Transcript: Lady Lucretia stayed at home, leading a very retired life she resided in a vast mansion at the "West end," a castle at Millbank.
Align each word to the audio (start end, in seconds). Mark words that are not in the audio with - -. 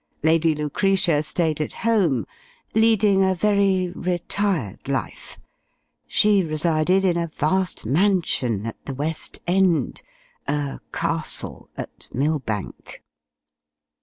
Lady 0.23 0.55
Lucretia 0.55 1.21
stayed 1.21 1.61
at 1.61 1.73
home, 1.85 2.25
leading 2.73 3.23
a 3.23 3.35
very 3.35 3.89
retired 3.91 4.87
life 4.87 5.37
she 6.07 6.41
resided 6.43 7.05
in 7.05 7.17
a 7.19 7.27
vast 7.27 7.85
mansion 7.85 8.65
at 8.65 8.83
the 8.87 8.95
"West 8.95 9.41
end," 9.45 10.01
a 10.47 10.79
castle 10.91 11.69
at 11.77 12.07
Millbank. 12.11 13.03